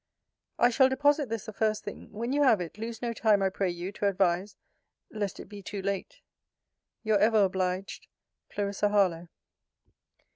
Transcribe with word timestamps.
I 0.57 0.71
shall 0.71 0.89
deposit 0.89 1.29
this 1.29 1.45
the 1.45 1.53
first 1.53 1.83
thing. 1.83 2.11
When 2.11 2.33
you 2.33 2.41
have 2.41 2.59
it, 2.59 2.79
lose 2.79 3.03
no 3.03 3.13
time, 3.13 3.43
I 3.43 3.49
pray 3.51 3.69
you, 3.69 3.91
to 3.91 4.07
advise 4.07 4.55
(lest 5.11 5.39
it 5.39 5.45
be 5.45 5.61
too 5.61 5.83
late) 5.83 6.21
Your 7.03 7.19
ever 7.19 7.43
obliged 7.43 8.07
CL. 8.49 8.73
HARLOWE. 8.89 9.29